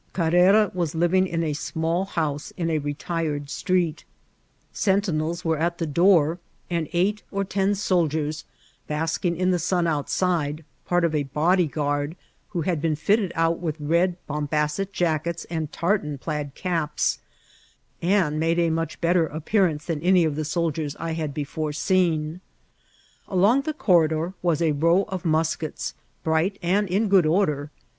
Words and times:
Carrera 0.13 0.71
was 0.73 0.95
living 0.95 1.27
in 1.27 1.43
a 1.43 1.53
small 1.53 2.05
house 2.05 2.49
in 2.57 2.71
a 2.71 2.79
retired 2.79 3.45
strec^t. 3.49 3.99
MM 3.99 4.01
INCIDBVTS 4.01 4.01
Or.TRATBL. 5.13 5.39
43eiitineli 5.43 5.45
were 5.45 5.57
at 5.59 5.77
the 5.77 5.85
door^ 5.85 6.37
and 6.71 6.87
eight 6.91 7.21
or 7.29 7.43
ten 7.45 7.73
aoldimt 7.73 8.43
banlgng 8.89 9.37
in 9.37 9.51
the 9.51 9.59
sun 9.59 9.85
ontsidfl, 9.85 10.63
part 10.87 11.05
of 11.05 11.13
a 11.13 11.25
bodj 11.25 11.69
goard, 11.69 12.15
^riio 12.51 12.65
had 12.65 12.81
been 12.81 12.95
fitted 12.95 13.31
out 13.35 13.59
with 13.59 13.79
red 13.79 14.17
bcnnbaaet 14.27 14.91
jackets 14.91 15.45
and 15.51 15.71
tar* 15.71 15.99
ten 15.99 16.17
plaid 16.17 16.55
cape, 16.55 17.19
and 18.01 18.39
made 18.39 18.57
a 18.57 18.71
much 18.71 18.99
better 19.01 19.27
appearance 19.27 19.85
ihan 19.87 19.99
any 20.01 20.23
of 20.25 20.33
hia 20.33 20.45
soldiers 20.45 20.95
I 20.99 21.11
had 21.11 21.31
before 21.31 21.73
seen. 21.73 22.41
Along 23.27 23.61
the 23.61 23.73
corridor 23.73 24.33
was 24.41 24.63
a 24.63 24.71
row 24.71 25.03
of 25.09 25.21
nuukets, 25.21 25.93
bright 26.23 26.57
and 26.63 26.87
in 26.89 27.07
good 27.07 27.27
or 27.27 27.45
der. 27.45 27.69